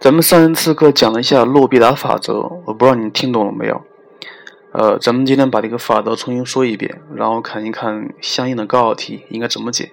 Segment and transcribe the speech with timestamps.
[0.00, 3.82] 咱们上一次课讲了一下洛必达法则，我不知道你听懂了没有？
[4.72, 9.92] 呃，咱们今天把这个法则重新说一遍，然后看一看相应的高考题应该怎么解。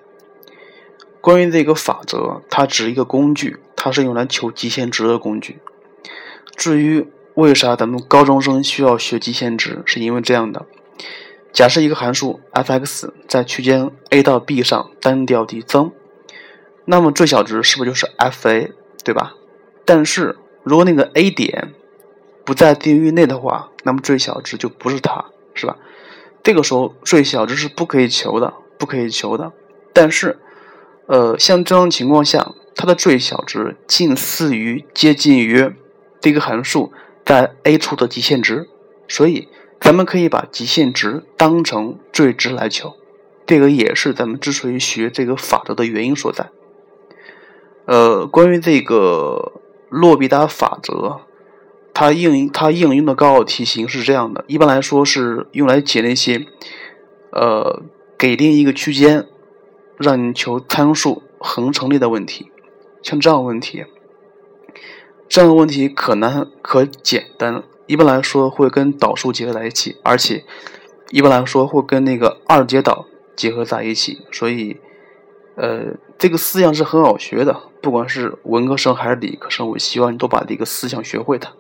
[1.19, 5.59] 关于这个法则，它只是一个工具，它是用来求极限值的工具。
[6.55, 10.65] 至于为啥咱们高中生需要学极限值，是因为这样的：
[11.51, 15.91] 假设一个函数 f(x) 在区间 a 到 b 上单调递增，
[16.85, 18.71] 那么最小值是不是就是 f(a)，
[19.03, 19.33] 对吧？
[19.87, 21.73] 但是如果那个 A 点
[22.43, 25.23] 不在定域内的话，那么最小值就不是它，
[25.53, 25.77] 是吧？
[26.43, 29.53] 这个时候最小值是不可以求的，不可以求的。
[29.93, 30.39] 但是，
[31.05, 35.73] 呃，像这种情况下，它的最小值近似于接近于
[36.19, 36.91] 这个函数
[37.25, 38.67] 在 A 处的极限值，
[39.07, 39.47] 所以
[39.79, 42.93] 咱们可以把极限值当成最值来求。
[43.45, 46.49] 这个也是咱们之所以学这个法则的原因所在。
[47.85, 49.61] 呃，关于这个。
[49.89, 51.21] 洛必达法则，
[51.93, 56.45] 它应它应用的高考题型是这样的：一般来说是用来解那些，
[57.31, 57.81] 呃，
[58.17, 59.27] 给定一个区间，
[59.97, 62.51] 让你求参数恒成立的问题。
[63.01, 63.85] 像这样的问题，
[65.29, 67.63] 这样的问题可难可简单。
[67.85, 70.43] 一般来说会跟导数结合在一起，而且
[71.09, 74.25] 一般来说会跟那个二阶导结合在一起。
[74.29, 74.75] 所以，
[75.55, 77.63] 呃，这个思想是很好学的。
[77.81, 81.53] 不管是文科生还是理科生，我希望你都把这个思想学会它。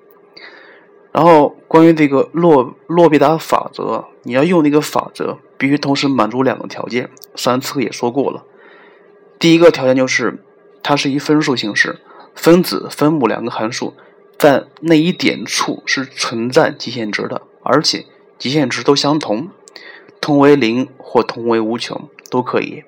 [1.11, 7.09] 然后，关于这个洛洛必达法则，你要用那个法则，必须同时满足两个条件。
[7.35, 8.43] 上次也说过了，
[9.39, 10.43] 第一个条件就是
[10.83, 11.99] 它是以分数形式，
[12.35, 13.95] 分子、分母两个函数
[14.37, 18.05] 在那一点处是存在极限值的，而且
[18.37, 19.49] 极限值都相同，
[20.19, 22.83] 同为零或同为无穷都可以。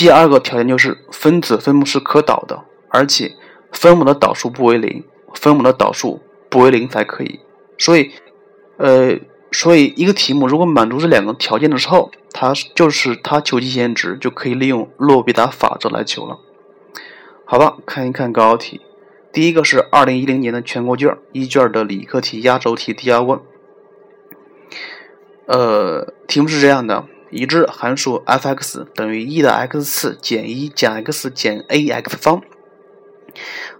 [0.00, 3.36] 第二个条件就是分子分母是可导的，而且
[3.70, 7.38] 分母的导数不为零，分母的导数不为零才可以。
[7.76, 8.10] 所以，
[8.78, 9.18] 呃，
[9.52, 16.38] 所以一个题目如果满足这两个条件的时候，它就是它求极限值就可以利用洛必达法则来求了。
[17.44, 18.80] 好吧，看一看高考题，
[19.34, 23.38] 第一个是二零一零年的全国卷一卷的理科题压轴题第二问，
[25.44, 27.04] 呃，题目是这样的。
[27.30, 32.42] 已知函数 f(x) 等于一的 x 次减一减 x 减 ax 方。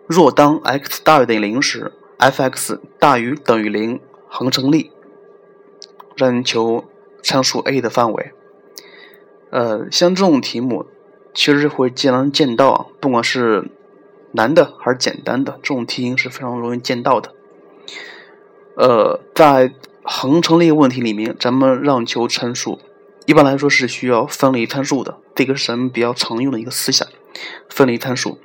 [0.06, 4.92] 若当 x 大于等于零时，f(x) 大于等于零恒成立。
[6.16, 6.84] 让你求
[7.22, 8.32] 参数 a 的范围。
[9.50, 10.84] 呃，像这种题目，
[11.32, 13.70] 其实会经常见到啊，不管是
[14.32, 17.32] 难的还是简单的，这种题型是非常容易见到的。
[18.76, 19.72] 呃，在
[20.02, 22.78] 恒成立问题里面，咱们让求参数。
[23.30, 27.06] 一般来说是需要分离参数的，这个是咱们比较常用的一个思想。
[27.68, 28.40] 分离参数，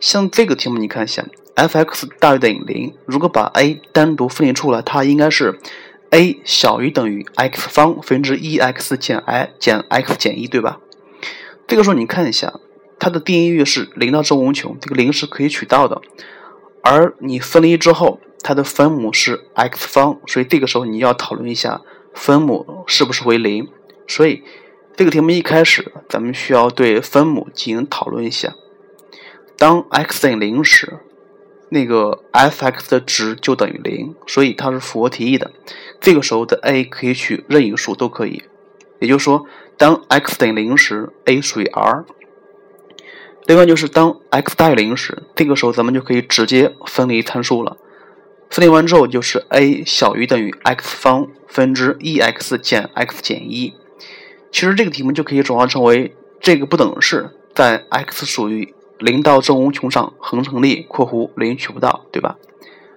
[0.00, 5.60] 像这个题目，你看一下，f(x) 大于等于零，如果把 a 单独分离出来，它应该是
[6.08, 10.80] a 小于等于 x 方分之一 x 减 i 减 x 减一，对吧？
[11.68, 12.54] 这个时候你看一下，
[12.98, 16.00] 它的定义域是零到正无穷，这个零是可以取到的。
[16.82, 21.82] 而你分离之后，它的分母是 x 方，所以这个时候你要讨论一下
[22.14, 23.68] 分母是不是为零。
[24.10, 24.42] 所以，
[24.96, 28.56] 这个题目一开始，咱们需要对分母进行讨论一下。
[29.56, 30.98] 当 x 等于零时，
[31.68, 35.52] 那个 f(x) 的值就等于零，所以它是符合题意的。
[36.00, 38.42] 这个时候的 a 可以取任意数都可以。
[38.98, 39.46] 也就是说，
[39.78, 42.04] 当 x 等于零时，a 属于 R。
[43.46, 47.76] 另外就是当 x 大于零时，这个时候咱们就可以直接分离参数了。
[48.50, 53.74] 分离完之后就是 a 小于等于 x 方分之一 x 减 x 减一。
[54.52, 62.36] 其实这个题目就可以转化成为这个不等式在 x 属于零到正无穷上恒成立（括弧零取不到），对吧？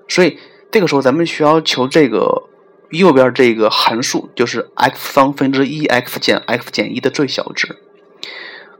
[0.07, 0.37] 所以
[0.71, 2.43] 这个时候咱们需要求这个
[2.89, 7.77] 右边这个函数，就是 x 方分之一 x 减 x 减一的最小值。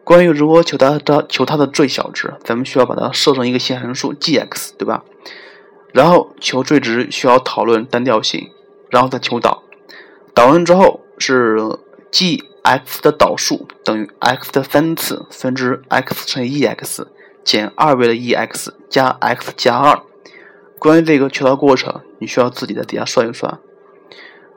[0.03, 5.03] 关于如何求它的求它的最小值，咱们需要把它设成一个新函数 g(x)，对吧？
[5.93, 8.49] 然后求最值需要讨论单调性，
[8.89, 9.63] 然后再求导。
[10.33, 11.57] 导完之后是
[12.11, 12.43] g。
[12.63, 17.07] X 的导数等于 x 的三次分之 x 乘以 e(x)
[17.43, 20.01] 减二倍的 e(x) 加 x 加二。
[20.79, 23.59] 关于这个求导过程，你需要自己在底下算一算。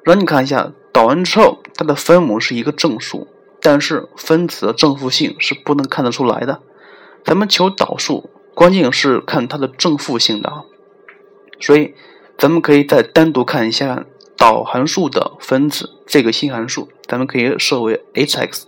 [0.05, 3.27] 让你看一下，导完之后，它的分母是一个正数，
[3.61, 6.63] 但是分子的正负性是不能看得出来的。
[7.25, 10.65] 咱们求导数，关键是看它的正负性的。
[11.61, 11.95] 所以，
[12.39, 14.05] 咱们可以再单独看一下。
[14.37, 18.67] 导函数的分子这个新函数，咱们可以设为 h(x)，h(x)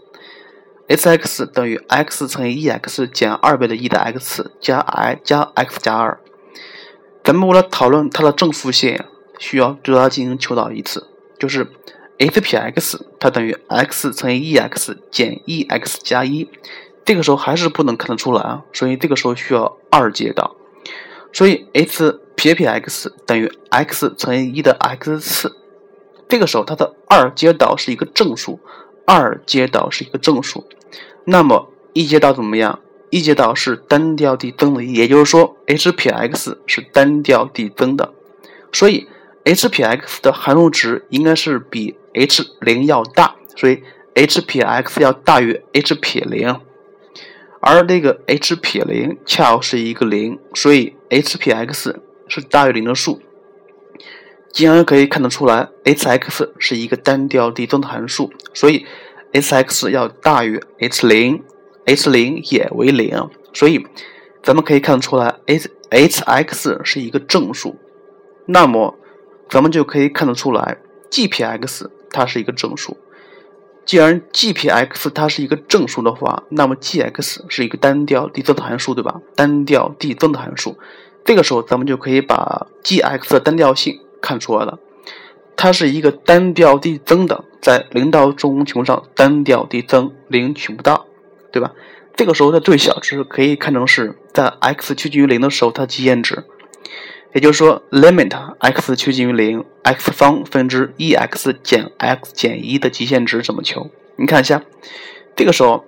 [1.46, 6.18] 等于 x 乘以 e(x) 减二倍的 e 的 x 加 i 加 x 加二。
[7.22, 9.04] 咱们为了讨论它的正负线，
[9.38, 11.06] 需要对它进行求导一次，
[11.38, 11.66] 就是
[12.18, 16.48] h 撇 x 它等于 x 乘以 e_x 减 e_x 加一。
[17.04, 20.56] 这个时候还是不能看得出来啊，所以这个时候需要二阶导。
[21.32, 25.56] 所以 h 撇撇 x 等于 x 乘以一的 x 次。
[26.28, 28.60] 这个时候它的二阶导是一个正数，
[29.04, 30.64] 二阶导是一个正数。
[31.24, 32.78] 那么一阶导怎么样？
[33.10, 38.12] 一阶导是单调递增的，也就是说 h 撇 x 是单调递增的，
[38.72, 39.08] 所以
[39.44, 43.82] h 撇 x 的函数值应该是比 h 零要大，所以
[44.14, 46.60] h 撇 x 要大于 h 撇零，
[47.60, 53.20] 而这个 h 撇零恰好是一个零，所以 h 撇 x 是大于零的数，
[54.52, 58.86] 既然可以看得出来 h_x 是一个单调递增的函数，所以
[59.32, 61.42] h_x 要大于 h 零。
[61.90, 63.86] h 零也为零，所以
[64.42, 67.76] 咱们可以看得出来，h h x 是一个正数，
[68.44, 68.98] 那么
[69.48, 70.76] 咱们就可以看得出来
[71.10, 72.98] ，g(p(x) 它是一个正数。
[73.86, 79.22] 既然 g(p(x) 它是一个正数的话，那么 g x 是一个单调递增的函数，对吧？
[79.34, 80.76] 单调递增的函数，
[81.28, 84.78] 这个时候咱们就可以把 g x 的单调性看出来了，
[85.56, 91.04] 它是一个单调递增的，在零到正无穷上单调递增，零取不到。
[91.52, 91.72] 对吧？
[92.16, 96.44] 这个时候的最小值可以看成是在 x 趋近于零的时候它极限值，
[97.34, 103.90] 也就是说 limit x 趋近于零，x 方分之 e_x 减 x 减一的极限值怎么求？
[104.16, 104.62] 你看一下，
[105.36, 105.84] 这个时候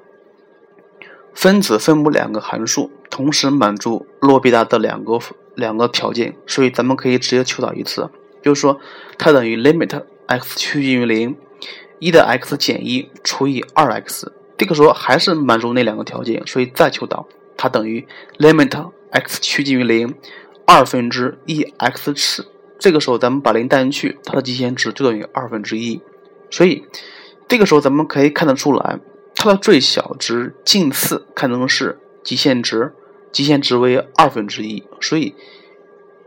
[1.40, 5.19] 分子分母两个函数同时满足洛必达的两个
[5.54, 8.10] 两个条件，所以咱们可以直接求导一次，
[8.42, 8.78] 就是说
[9.16, 11.34] 它等于 limit x 趋近于零，
[11.98, 14.31] 一的 x 减一除以二 x。
[14.58, 17.26] 这个时候还是满足那两个条件，所以再求导，
[17.56, 18.06] 它等于
[18.38, 20.14] limit x 趋近于零，
[20.66, 22.48] 二分之 e_x 次。
[22.78, 26.02] 这个时候咱们把零带进去，它的极限值就等于二分之一。
[26.50, 26.84] 所以
[27.48, 29.00] 这个时候咱们可以看得出来，
[29.42, 32.92] 它的最小值近似看成是极限值，
[33.32, 35.34] 极限值为二分之一，所以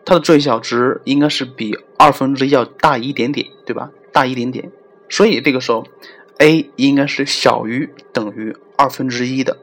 [0.03, 3.91] 它的最小值应该是比二分之一要大一点点，对吧？
[4.11, 4.71] 大一点点。
[5.07, 5.85] 所以这个时候。
[6.39, 9.59] a 应该是小于等于二分之一的。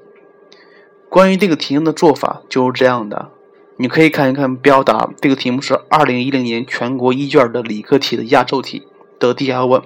[1.09, 3.33] 关于这个题目的做法就是这样的，
[3.77, 5.11] 你可以看一看标答。
[5.21, 8.87] 这个题目是二零一零年全国一卷的理科题的压轴题
[9.19, 9.83] 的第二问。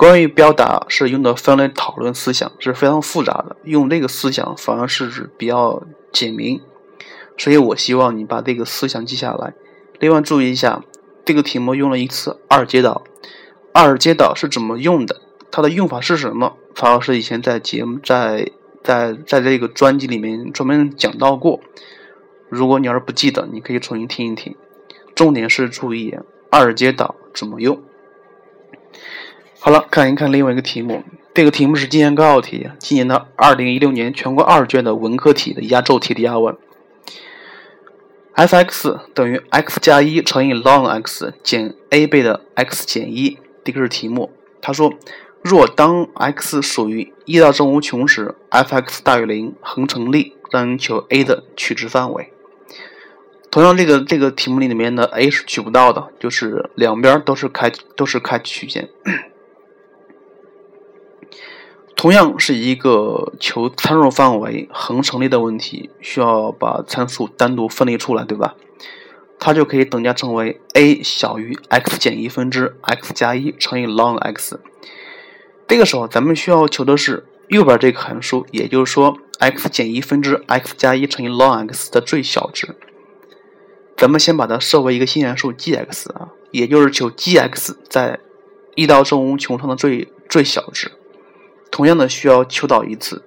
[0.00, 6.62] 关于标答是用的分类讨论思想是非常复杂的，用这个思想反而是比较简明。
[7.36, 9.52] 所以我希望你把这个思想记下来。
[9.98, 10.82] 另外注意一下，
[11.26, 13.02] 这个题目用了一次二阶导，
[13.74, 15.20] 二阶导是怎么用的？
[15.50, 16.56] 它的用法是什么？
[16.74, 18.50] 曹老师以前在节目在
[18.82, 21.60] 在在这个专辑里面专门讲到过。
[22.48, 24.56] 如果你要是不记得，你可以重新听一听。
[25.14, 26.16] 重点是注意
[26.50, 27.82] 二阶导怎么用。
[29.62, 31.04] 好了，看一看另外一个题目。
[31.34, 36.56] 这个题目是今年高考题，今年的二零一六年全国二卷的文科题的压轴题第二问。
[38.32, 44.32] f(x) 等于 x 加一乘以 ln x 减 a 倍的 x 减一，这个是题目。
[44.60, 44.92] 他说。
[45.42, 52.30] 若当 x 属于一到正无穷时，f(x) 大于零，恒成立，让你求 a 的取值范围。
[53.50, 58.90] 同样，这个这个题目里里面的 a 是取不到的，就是两边都是开都是开曲线。
[62.00, 68.56] 同样是一个求参数范围恒成立的问题，需要把参数单独分离出来，对吧？
[69.38, 74.58] 它就可以等价成为 a 小于 x 减一分之 x 加一乘以 ln x。
[75.68, 82.76] 这个时候，咱们需要求的是右边这个函数，也就是说 x 减一分之 x 加一乘以 ln x 的最小值。
[83.98, 88.20] 咱们先把它设为一个新函数 g(x) 啊，也就是求 g(x) 在
[88.74, 90.92] 一到正无穷上的最最小值。
[91.70, 93.22] 同样的，需要求导一次，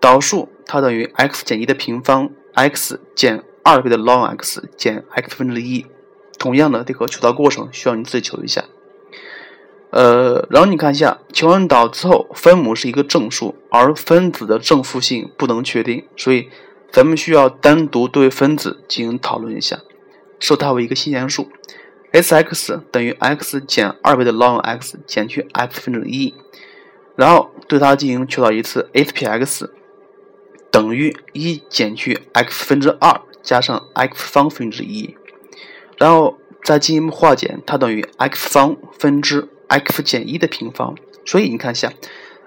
[0.00, 5.86] 导数它等于 x 减一的平方，x 减二倍的 ln x 减 x 分之一。
[6.38, 8.64] 同样的，这个求导过程需要你自己求一下。
[9.90, 16.50] 呃，然后你看一下，求完导之后，分母是一个正数，而分子的正负性不能确定，所以
[16.92, 19.80] 咱们需要单独对分子进行讨论一下，
[20.38, 21.48] 设它为一个新函数
[22.12, 26.34] ，s(x) 等于 x 减二倍的 ln x 减去 x 分之一，
[27.16, 29.72] 然后对它进行求导一次，h 撇 x
[30.72, 35.14] 等于一减去 x 分之二加上 x 方分之一，
[35.98, 39.48] 然后再进一步化简，它等于 x 方分之。
[39.70, 40.94] x 减一的平方，
[41.26, 41.92] 所以你看一下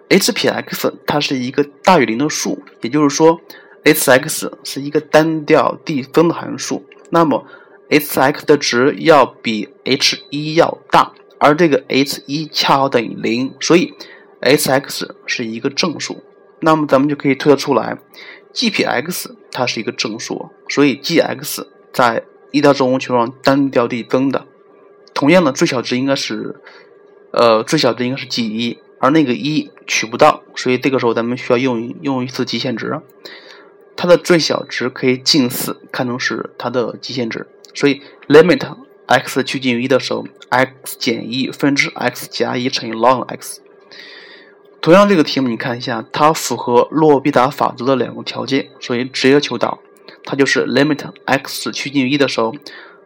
[0.10, 3.40] ，h 撇 x 它是一个大于零的数，也就是说
[3.84, 6.84] ，h(x) 是一个单调递增的函数。
[7.12, 7.46] 那么
[7.90, 13.94] ，h(x) 的值要比 h1 要大，而这个 h1 恰好等于零，所以
[14.42, 16.24] s x 是一个正数。
[16.60, 17.98] 那么咱们就可以推得出来
[18.54, 24.46] ，g(p(x) 它是一个正数，所以 g(x) 在一到正无穷上单调递增的。
[25.14, 26.56] 同样的，最小值应该是，
[27.32, 33.02] 呃，最小值应该是 g1，而那个一取不到，所以这个时候咱们需要用用一次极限值，
[33.96, 43.62] 它的最小值可以近似看成是它的极限值，所以 limit x 趋近于一的时候，x 减一分之 x 加一乘以 ln x。
[44.82, 49.78] 同样，这个题目你看一下，它符合洛必达法则的两个条件，所以直接求导，
[50.24, 52.52] 它就是 limit x 趋近于一的时候，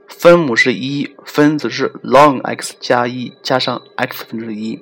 [0.08, 4.82] 分母是一，分子是 ln x 加一加上 x 分之一，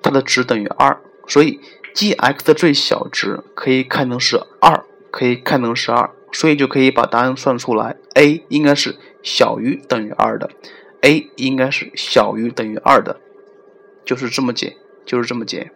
[0.00, 1.58] 它的值等于二，所以
[1.92, 10.48] g(x) 的最小值可以看成是二，可以看成是二，所以就可以把答案算出来，a 应该是小于等于二的
[11.00, 13.18] ，a 应该是小于等于二的，
[14.04, 15.72] 就是这么解，就是这么解。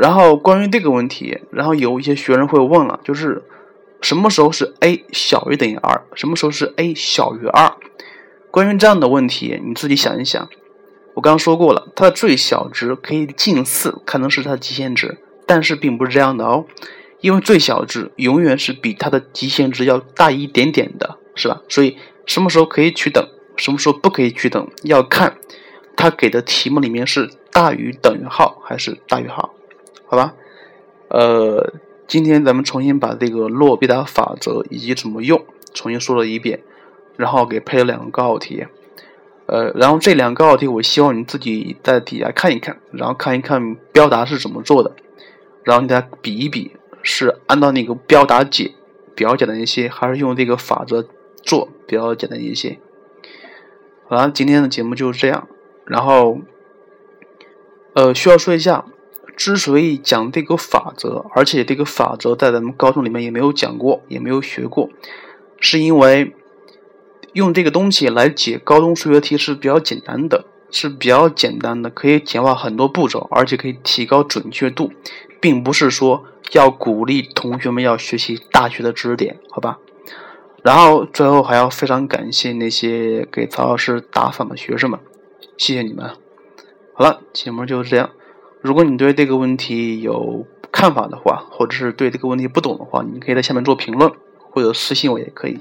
[0.00, 3.42] 然后关于这个问题，然后有一些学生会问了，就是
[4.00, 7.72] 什么时候是 a 小于等于二，什么时候是 a 小于二？
[8.52, 10.48] 关于这样的问题，你自己想一想。
[11.14, 16.66] 我刚刚说过了，它的最小值可以近似看成是它的极限值，但是并不是这样的哦，
[17.20, 21.60] 因为最小值永远是比它的极限值要大一点点的，是吧？
[21.68, 25.38] 所以什么时候可以取等，什么时候不可以取等，要看
[25.96, 29.52] 它给的题目里面是大于等于号还是大于号。
[30.10, 30.34] 好吧，
[31.08, 31.74] 呃，
[32.06, 36.62] 今天咱们重新把这个洛必达法则以及怎么用重新说了一遍，
[37.18, 38.66] 然后给配了两个高考题，
[39.44, 44.96] 呃，然后这两个高考题我希望你自己在底下看一看，然后看一看标答是怎么做的，
[45.62, 48.72] 然后你再比一比，是按照那个标答解
[49.14, 51.06] 比较简单一些，还是用这个法则
[51.42, 52.78] 做比较简单一些。
[54.08, 55.46] 好了，今天的节目就是这样，
[55.84, 56.38] 然后，
[57.92, 58.86] 呃，需要说一下。
[59.38, 64.90] 之所以讲这个法则，而且这个法则在咱们高中里面也没有讲过，也没有学过，
[65.60, 66.34] 是因为
[67.34, 74.90] 用这个东西来解高中数学题是比较简单的，是比较简单的，可以简化很多步骤，而且可以提高准确度，
[75.40, 79.78] 并不是说要鼓励同学们要学习大学的知识点，好吧？
[80.64, 84.98] 然后最后还要非常感谢那些给曹老师打赏的学生们，
[85.56, 86.10] 谢谢你们。
[86.92, 88.10] 好了，节目就是这样。
[88.60, 94.12] 如果你对这个问题有看法的话，或者是对这个问题不懂的话，你可以在下面做评论，
[94.50, 95.60] 或者私信我也可以。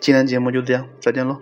[0.00, 1.38] 今天节目就这样，再见喽。